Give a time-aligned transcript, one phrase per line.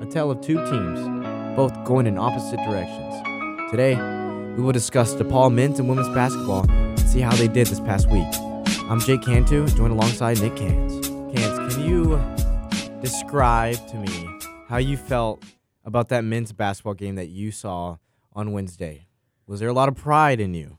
[0.00, 0.98] a tale of two teams,
[1.54, 3.70] both going in opposite directions.
[3.70, 3.96] Today,
[4.56, 8.08] we will discuss DePaul men's and women's basketball and see how they did this past
[8.08, 8.26] week.
[8.88, 11.06] I'm Jake Cantu, joined alongside Nick Cans.
[11.36, 12.18] Cans, can you
[13.02, 14.26] describe to me
[14.68, 15.44] how you felt
[15.84, 17.98] about that men's basketball game that you saw
[18.32, 19.06] on Wednesday?
[19.46, 20.78] Was there a lot of pride in you?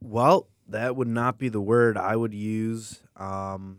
[0.00, 3.00] Well, that would not be the word I would use.
[3.16, 3.78] Um,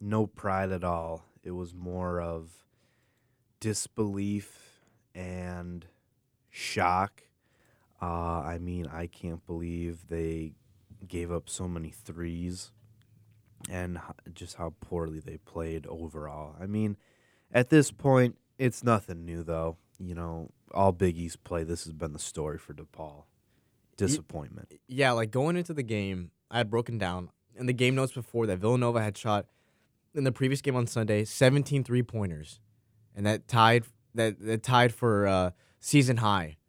[0.00, 1.24] no pride at all.
[1.44, 2.50] It was more of
[3.60, 4.82] disbelief
[5.14, 5.86] and
[6.50, 7.22] shock.
[8.00, 10.52] Uh, I mean, I can't believe they
[11.06, 12.72] gave up so many threes
[13.70, 13.98] and
[14.34, 16.56] just how poorly they played overall.
[16.60, 16.96] I mean,
[17.52, 19.76] at this point, it's nothing new, though.
[19.98, 23.24] You know, all Big East play, this has been the story for DePaul.
[23.96, 24.72] Disappointment.
[24.88, 28.46] Yeah, like going into the game, I had broken down in the game notes before
[28.46, 29.46] that Villanova had shot
[30.14, 32.60] in the previous game on Sunday 17 three pointers,
[33.16, 33.84] and that tied
[34.14, 36.56] that, that tied for uh, season high.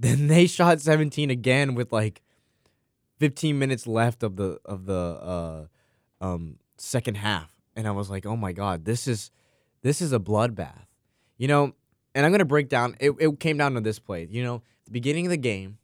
[0.00, 2.22] Then they shot 17 again with like
[3.18, 5.66] 15 minutes left of the of the uh,
[6.24, 9.32] um, second half, and I was like, oh my god, this is
[9.82, 10.86] this is a bloodbath,
[11.36, 11.74] you know.
[12.14, 12.96] And I'm gonna break down.
[13.00, 15.78] It, it came down to this play, you know, the beginning of the game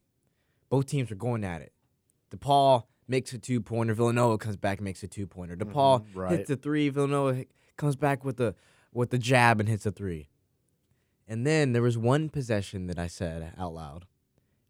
[0.71, 1.73] both teams were going at it.
[2.31, 3.95] DePaul makes a two pointer.
[3.95, 5.57] Villanova comes back and makes a two pointer.
[5.57, 6.39] DePaul Mhm, right.
[6.39, 6.89] hits a three.
[6.89, 7.45] Villanova
[7.77, 8.55] comes back with the
[8.95, 10.29] with the jab and hits a three.
[11.29, 14.07] And then there was one possession that I said out loud.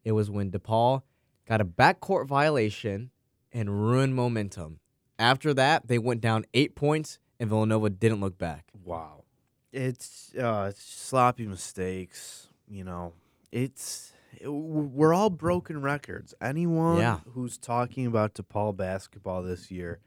[0.04, 1.02] It was when DePaul
[1.46, 3.10] got a backcourt violation
[3.52, 4.80] and ruined momentum.
[5.18, 8.70] After that, they went down eight points and Villanova didn't look back.
[8.84, 9.24] Wow.
[9.72, 13.12] It's uh it's sloppy mistakes, you know.
[13.50, 16.34] It's it- we're all broken records.
[16.40, 17.20] Anyone Yeah.
[17.32, 19.98] who's talking about DePaul basketball this year,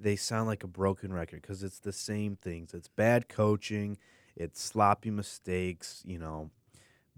[0.00, 2.74] they sound like a broken record because it's the same things.
[2.74, 3.98] It's bad coaching,
[4.36, 6.50] it's sloppy mistakes, you know.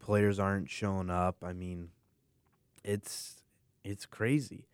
[0.01, 1.37] Players aren't showing up.
[1.43, 1.91] I mean,
[2.85, 3.43] it's
[3.85, 4.67] it's crazy.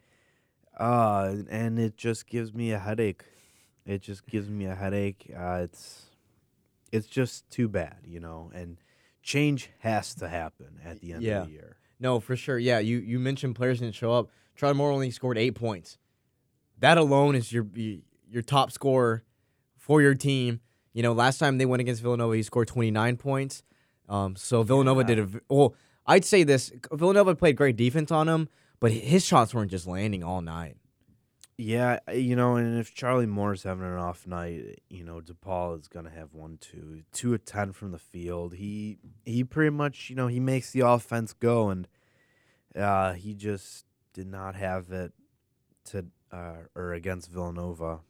[0.79, 3.25] Uh and it just gives me a headache.
[3.85, 5.31] It just gives me a headache.
[5.37, 6.07] Uh, it's
[6.93, 8.51] it's just too bad, you know.
[8.55, 8.79] And
[9.23, 11.43] change has to happen at the end Yeah.
[11.43, 11.77] of the year.
[11.99, 12.59] No, for sure.
[12.59, 14.29] Yeah, you you mentioned players didn't show up.
[14.55, 15.99] Charlie Moore only scored eight points.
[16.79, 17.67] That alone is your
[18.29, 19.25] your top scorer
[19.77, 20.61] for your team.
[20.93, 23.63] You know, last time they went against Villanova, he scored 29 points.
[24.09, 25.07] Um, so Villanova Yeah.
[25.07, 25.75] did a well.
[26.07, 28.49] I'd say this: Villanova played great defense on him,
[28.79, 30.77] but his shots weren't just landing all night.
[31.59, 35.81] Yeah, uh, you know, and if Charlie Moore's having an off night, you know, DePaul
[35.81, 38.55] is gonna have one, two, two of ten from the field.
[38.55, 41.89] He he pretty much, you know, he makes the offense go, and
[42.77, 45.13] uh, he just did not have it
[45.87, 48.01] to uh, or against Villanova.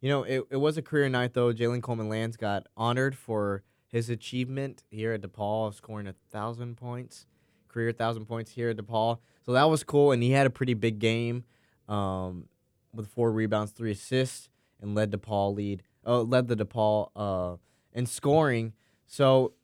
[0.00, 1.52] You know, it, it was a career night though.
[1.52, 6.76] Jalen Coleman Lands got honored for his achievement here at DePaul, of scoring a thousand
[6.76, 7.26] points,
[7.68, 9.18] career thousand points here at DePaul.
[9.44, 11.44] So that was cool, and he had a pretty big game,
[11.88, 12.48] um,
[12.92, 14.48] with four rebounds, three assists,
[14.80, 15.82] and led DePaul lead.
[16.04, 17.56] Uh, led the DePaul uh
[17.92, 18.74] in scoring.
[19.06, 19.54] So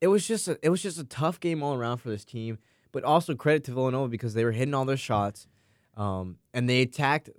[0.00, 2.58] it was just a, it was just a tough game all around for this team.
[2.92, 5.46] But also credit to Villanova because they were hitting all their shots,
[5.96, 7.30] um, and they attacked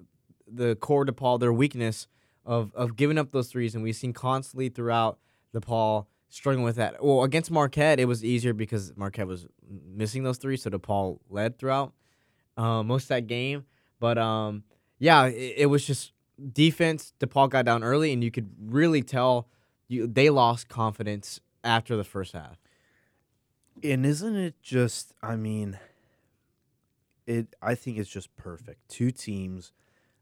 [0.48, 2.08] the core DePaul their weakness
[2.46, 5.20] of of giving up those threes, and we've seen constantly throughout
[5.54, 7.04] DePaul struggling with that.
[7.04, 11.58] Well, against Marquette, it was easier because Marquette was missing those threes, so DePaul led
[11.58, 11.94] throughout
[12.56, 13.66] uh, most of that game.
[14.00, 14.64] But um,
[15.00, 16.14] yeah, it, it was just
[16.54, 17.14] defense.
[17.20, 19.48] DePaul got down early, and you could really tell
[19.88, 22.58] you they lost confidence after the first half.
[23.84, 25.14] And isn't it just?
[25.22, 25.78] I mean,
[27.28, 27.56] it.
[27.62, 28.90] I think it's just perfect.
[28.90, 29.72] Two teams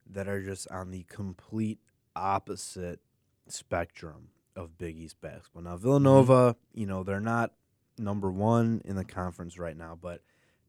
[0.09, 1.79] that are just on the complete
[2.15, 2.99] opposite
[3.47, 5.63] spectrum of Big East basketball.
[5.63, 7.51] Now Villanova, you know, they're not
[7.97, 10.21] number one in the conference right now, but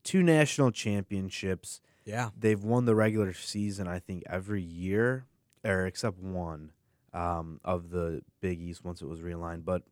[0.05, 1.81] two national championships.
[2.05, 5.27] Yeah, They've won the regular season, I think, every year,
[5.65, 6.71] or except one
[7.13, 9.65] um, of the Big East once it was realigned.
[9.65, 9.83] But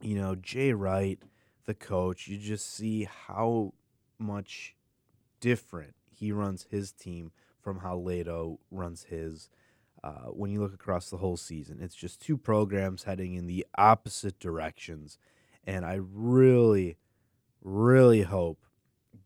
[0.00, 1.18] you know, Jay Wright,
[1.66, 3.74] the coach, you just see how
[4.18, 4.74] much
[5.44, 9.50] different he runs his team from how Leitao runs his.
[10.02, 13.66] Uh, when you look across the whole season, it's just two programs heading in the
[13.78, 15.18] opposite directions,
[15.64, 16.98] and I really,
[17.62, 18.60] really hope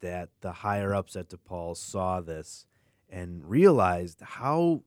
[0.01, 2.65] that the higher ups at DePaul saw this
[3.09, 4.85] and realized how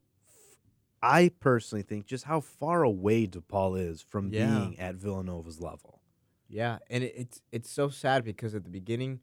[1.03, 4.47] I personally think just how far away DePaul is from Yeah.
[4.59, 6.01] being at Villanova's level.
[6.47, 9.21] Yeah, and it, it's it's so sad because at the beginning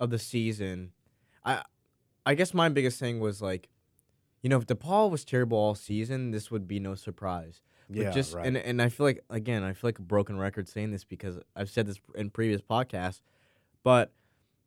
[0.00, 0.92] of the season,
[1.44, 1.62] I
[2.24, 3.68] I guess my biggest thing was like,
[4.42, 7.62] you know, if DePaul was terrible all season, this would be no surprise.
[7.88, 8.46] But Yeah, just right.
[8.46, 11.38] and and I feel like again, I feel like a broken record saying this because
[11.56, 13.20] I've said this in previous podcasts,
[13.82, 14.12] but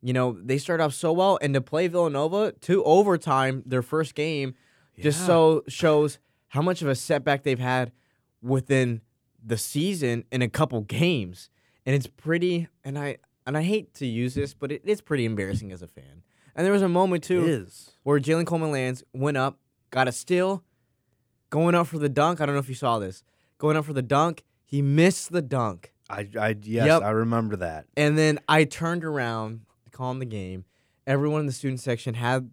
[0.02, 4.14] you know they started off so well, and to play Villanova to overtime, their first
[4.14, 4.54] game,
[4.98, 6.18] just so shows
[6.48, 7.90] how much of a setback they've had
[8.42, 9.00] within
[9.44, 11.50] the season in a couple games,
[11.84, 12.68] and it's pretty.
[12.84, 15.88] And I and I hate to use this, but it is pretty embarrassing as a
[15.88, 16.22] fan.
[16.56, 17.66] And there was a moment too
[18.02, 19.58] where Jalen Coleman Lands, went up,
[19.90, 20.64] got a steal,
[21.50, 22.40] going up for the dunk.
[22.40, 23.22] I don't know if you saw this.
[23.58, 25.92] Going up for the dunk, he missed the dunk.
[26.08, 27.02] I, I yes, Yep.
[27.02, 27.86] I remember that.
[27.96, 29.60] And then I turned around,
[29.92, 30.64] calling the game.
[31.06, 32.50] Everyone in the student section had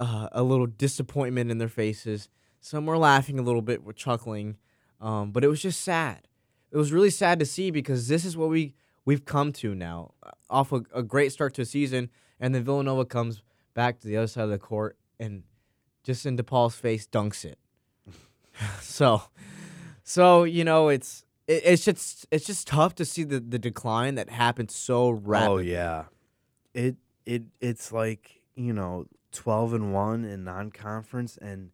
[0.00, 2.28] uh, a little disappointment in their faces.
[2.60, 4.56] Some were laughing a little bit, were chuckling,
[5.00, 6.28] um, but it was just sad.
[6.72, 8.74] It was really sad to see because this is what we
[9.04, 12.64] we've come to now, uh, off a, a great start to a season, and then
[12.64, 13.42] Villanova comes
[13.74, 15.42] back to the other side of the court and
[16.02, 17.58] just in DePaul's face dunks it.
[18.80, 19.22] so,
[20.02, 24.14] so you know it's it, it's just it's just tough to see the, the decline
[24.14, 25.54] that happened so oh, rapidly.
[25.54, 26.04] Oh yeah,
[26.72, 26.96] it
[27.26, 31.70] it it's like you know twelve and one in non conference, and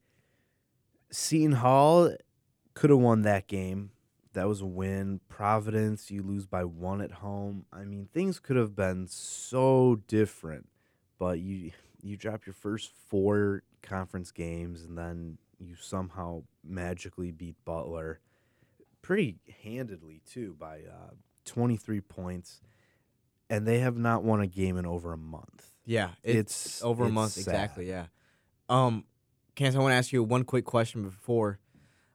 [1.11, 2.15] Seton Hall
[2.75, 3.91] could have won that game.
[4.33, 5.21] That was a win.
[5.29, 7.67] Providence, you lose by one at home.
[7.73, 10.69] I mean, things could have been so different,
[11.19, 11.73] but you
[12.03, 18.21] you drop your first four conference games, and then you somehow magically beat Butler,
[19.03, 21.11] pretty handedly too, by uh,
[21.45, 22.61] twenty three points
[23.53, 25.73] and they have not won a game in over a month.
[25.85, 27.41] Yeah, It's over a month sad.
[27.41, 27.89] exactly.
[27.89, 28.07] Yeah.
[28.69, 29.05] Um,
[29.57, 31.59] Candace, I want to ask you one quick question before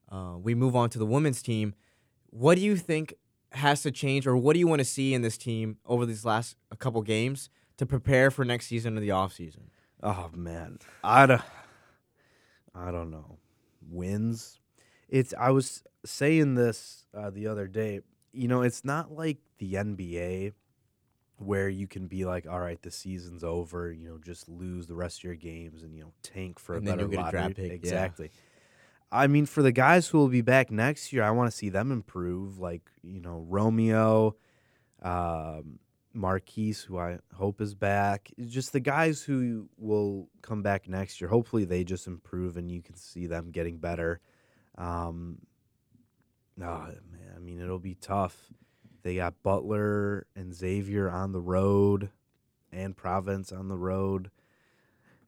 [0.09, 1.75] uh, we move on to the women's team.
[2.37, 3.13] What do you think
[3.53, 6.25] has to change, or what do you want to see in this team over these
[6.25, 9.71] last a couple games to prepare for next season or the off season?
[10.03, 11.41] Oh man, I don't,
[12.73, 13.37] I don't know.
[13.89, 14.59] Wins.
[15.07, 15.33] It's.
[15.39, 18.01] I was saying this uh, the other day.
[18.33, 20.51] You know, it's not like the NBA
[21.37, 23.93] where you can be like, all right, the season's over.
[23.93, 26.85] You know, just lose the rest of your games and you know tank for And
[26.85, 27.31] a better a lottery.
[27.31, 27.91] draft pick, yeah.
[29.15, 31.69] I mean, for the guys who will be back next year, I want to see
[31.69, 32.59] them improve.
[32.59, 34.35] Like you know, Romeo,
[35.01, 35.79] um,
[36.13, 38.31] Marquise, who I hope is back.
[38.45, 41.29] Just the guys who will come back next year.
[41.29, 44.19] Hopefully, they just improve and you can see them getting better.
[44.77, 45.39] Um,
[46.61, 48.37] oh, man, I mean, it'll be tough.
[49.03, 52.09] They got Butler and Xavier on the road,
[52.71, 54.31] and Providence on the road.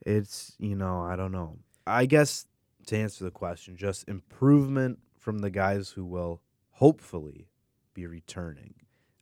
[0.06, 1.58] It's you know I don't know.
[1.86, 2.46] I guess
[2.88, 6.42] to answer the question, just improvement from the guys who will
[6.72, 7.48] hopefully
[7.94, 8.76] be returning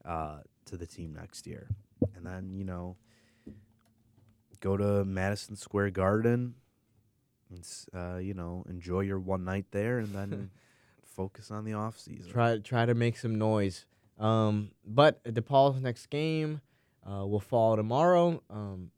[0.03, 1.67] uh, to the team next year,
[2.15, 2.95] and then you know
[4.59, 6.55] go to Madison Square Garden
[7.49, 10.49] and uh, you know enjoy your one night there, and then
[11.03, 12.31] focus on the off season.
[12.31, 13.85] Try try to make some noise.
[14.19, 16.61] Um, but DePaul's next game
[17.05, 18.41] uh, will fall tomorrow.
[18.49, 18.91] Um,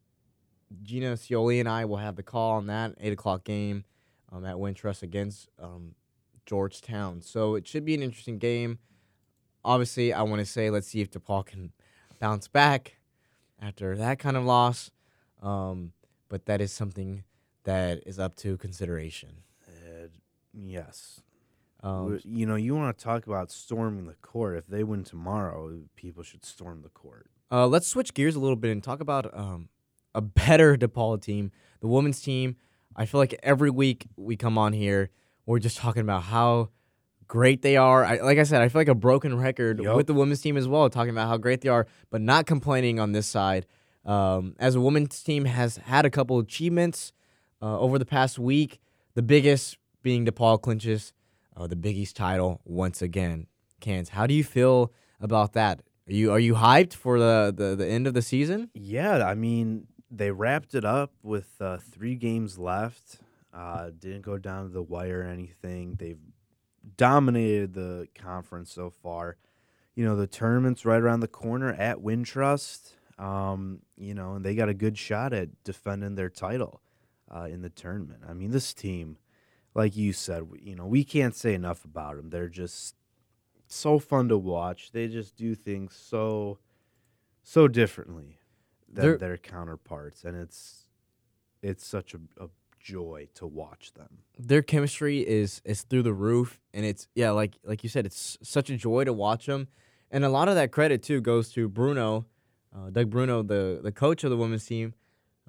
[0.84, 3.86] Gina Scioli and I will have the call on that eight o'clock game
[4.32, 5.96] um, at Wintrust against um,
[6.46, 7.22] Georgetown.
[7.22, 8.80] So it should be an interesting game.
[9.64, 11.72] Obviously, I want to say let's see if DePaul can
[12.20, 12.98] bounce back
[13.62, 14.92] after that kind of loss.
[15.42, 15.92] Um,
[16.30, 17.24] but that is something
[17.64, 19.44] that is up to consideration.
[19.68, 20.08] Uh,
[20.54, 21.22] yes,
[21.84, 24.58] Um, you know you want to talk about storming the court.
[24.58, 27.28] If they win tomorrow, people should storm the court.
[27.52, 29.70] Uh, let's switch gears a little bit and talk about um,
[30.16, 32.56] a better DePaul team, the women's team.
[32.98, 35.10] I feel like every week we come on here,
[35.46, 36.70] we're just talking about how
[37.28, 38.04] great they are.
[38.04, 39.96] I, like I said, I feel like a broken record Yup.
[39.96, 43.00] with the women's team as well, talking about how great they are, but not complaining
[43.00, 43.66] on this side.
[44.06, 47.12] Um, as a women's team has had a couple achievements
[47.62, 48.80] uh, over the past week,
[49.14, 51.14] the biggest being DePaul clinches
[51.58, 53.48] uh, the Big East title once again.
[53.82, 55.82] Cans, how do you feel about that?
[56.08, 58.70] Are you are you hyped for the, the, the end of the season?
[58.74, 63.20] Yeah, I mean they wrapped it up with uh, three games left.
[63.54, 65.96] Uh, didn't go down to the wire or anything.
[65.96, 66.20] They've
[66.96, 69.38] dominated the conference so far.
[69.96, 72.94] You know the tournament's right around the corner at Wintrust.
[73.18, 76.82] Um, you know, and they got a good shot at defending their title
[77.34, 78.22] uh, in the tournament.
[78.30, 79.18] I mean, this team,
[79.74, 82.30] like you said, you know, we can't say enough about them.
[82.30, 82.96] They're just
[83.68, 84.92] so fun to watch.
[84.92, 86.60] They just do things so,
[87.42, 88.38] so differently
[88.92, 90.88] than They're- their counterparts, and it's
[91.62, 94.20] it's such a, a joy to watch them.
[94.38, 98.38] Their chemistry is is through the roof, and it's yeah, like like you said, it's
[98.44, 99.68] such a joy to watch them,
[100.12, 102.26] and a lot of that credit too goes to Bruno,
[102.76, 104.94] uh, Doug Bruno, the the coach of the women's team,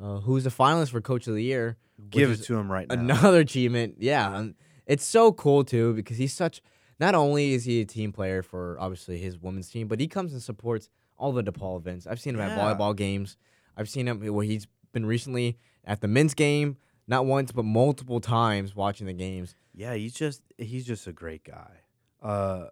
[0.02, 1.76] uh, who's a finalist for Coach of the Year.
[2.11, 2.95] Give it to him right now.
[2.95, 3.97] another achievement.
[3.99, 4.54] Yeah, and
[4.87, 6.61] it's so cool too because he's such
[7.00, 10.33] not only is he a team player for obviously his women's team, but he comes
[10.33, 10.88] and supports
[11.19, 12.07] all the DePaul events.
[12.07, 13.37] I've seen him at volleyball games.
[13.77, 18.21] I've seen him where he's been recently at the men's game, not once but multiple
[18.21, 19.55] times watching the games.
[19.75, 21.83] Yeah, he's just he's just a great guy.
[22.23, 22.69] Uh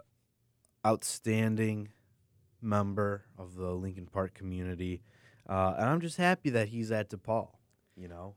[0.86, 1.88] outstanding
[2.62, 5.02] member of the Lincoln Park community.
[5.48, 7.50] Uh, and I'm just happy that he's at DePaul,
[7.96, 8.34] you know.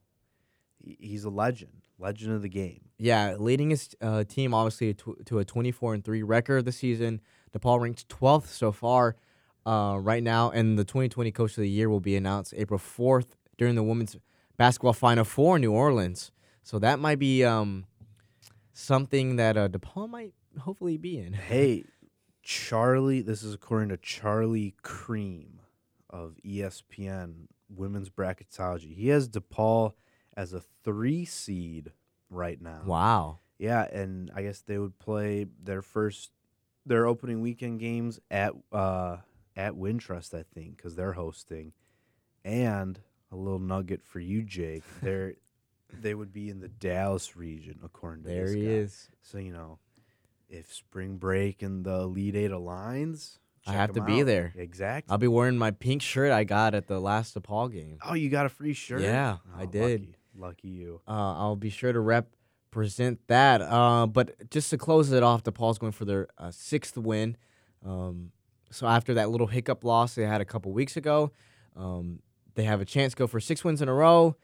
[0.81, 2.81] He's a legend, legend of the game.
[2.97, 7.21] Yeah, leading his uh, team obviously to, to a 24 and 3 record this season.
[7.55, 9.15] DePaul ranked 12th so far
[9.69, 13.35] uh, right now, and the 2020 Coach of the Year will be announced April 4th
[13.57, 14.17] during the Women's
[14.57, 16.31] Basketball Final Four in New Orleans.
[16.63, 17.85] So that might be um,
[18.73, 21.33] something that uh, DePaul might hopefully be in.
[21.49, 21.85] Hey,
[22.41, 25.59] Charlie, this is according to Charlie Creme
[26.09, 28.95] of ESPN Women's Bracketology.
[28.95, 29.93] He has DePaul
[30.35, 31.91] as a three seed
[32.31, 32.81] right now.
[32.85, 33.39] Wow.
[33.59, 36.31] Yeah, and I guess they would play their first
[36.87, 39.17] their opening weekend games at uh
[39.55, 41.73] at Wintrust, I think, because they're hosting.
[42.45, 42.99] And
[43.31, 44.83] a little nugget for you, Jake.
[45.01, 45.35] They're
[46.01, 48.69] they would be in the Dallas region, according to There this he guy.
[48.71, 49.09] is.
[49.21, 49.79] So you know,
[50.49, 54.53] if spring break and the Elite Eight aligns, I have to 'em be there.
[54.55, 55.11] Exactly.
[55.11, 57.97] I'll be wearing my pink shirt I got at the last DePaul game.
[58.07, 59.01] oh, you got a free shirt?
[59.01, 60.01] Yeah, I Oh, did.
[60.01, 61.01] Lucky, lucky you.
[61.07, 63.61] Uh, I'll be sure to represent that.
[63.61, 67.35] Uh, but just to close it off, DePaul's going for their uh, sixth win.
[67.85, 68.31] Um,
[68.71, 71.31] so after that little hiccup loss they had a couple weeks ago,
[71.75, 72.19] um,
[72.55, 74.35] they have a chance to go for six wins in a row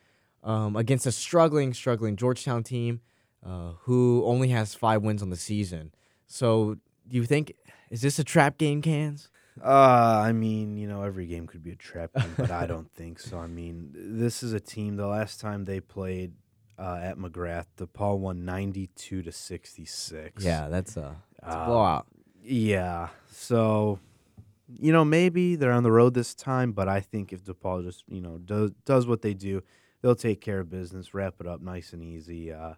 [0.43, 3.01] um, against a struggling, struggling Georgetown team
[3.45, 5.91] uh, who only has five wins on the season.
[6.27, 6.75] So
[7.07, 7.53] do you think
[7.89, 9.29] is this a trap game, Cans?
[9.63, 9.69] Uh,
[10.25, 13.19] I mean, you know, every game could be a trap game, but I don't think
[13.19, 13.37] so.
[13.37, 14.97] I mean, this is a team.
[14.97, 16.33] The last time they played
[16.77, 20.43] uh, at McGrath, DePaul won ninety-two to sixty-six.
[20.43, 22.07] Yeah, that's a, that's a Um, blowout.
[22.43, 23.09] Yeah.
[23.31, 23.99] So,
[24.67, 28.03] you know, maybe they're on the road this time, but I think if DePaul just,
[28.07, 29.61] you know, does does what they do,
[30.01, 32.73] they'll take care of business, wrap it up nice and easy, uh,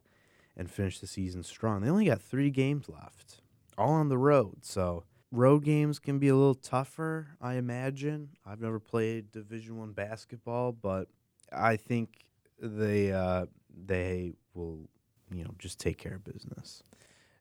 [0.55, 1.81] and finish the season strong.
[1.81, 3.41] They only got three games left,
[3.77, 4.59] all on the road.
[4.63, 8.29] So road games can be a little tougher, I imagine.
[8.45, 11.07] I've never played Division One basketball, but
[11.51, 12.25] I think
[12.61, 13.45] they uh,
[13.85, 14.89] they will,
[15.33, 16.83] you know, just take care of business.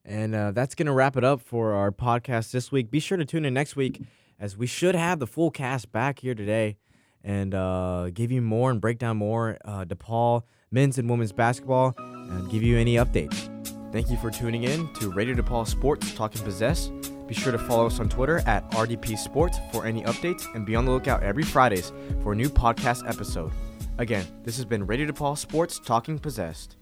[0.04, 2.92] And uh, that's going to wrap it up for our podcast this week.
[2.92, 4.02] Be sure to tune in next week
[4.38, 6.76] as we should have the full cast back here today
[7.24, 11.94] and uh, give you more and break down more uh, DePaul men's and women's basketball
[11.98, 13.50] and give you any updates.
[13.92, 16.90] Thank you for tuning in to Radio DePaul Sports Talking Possess.
[17.26, 20.76] Be sure to follow us on Twitter at RDP Sports for any updates and be
[20.76, 23.52] on the lookout every Fridays for a new podcast episode.
[23.98, 26.76] Again, this has been Radio DePaul Sports Talking Possessed.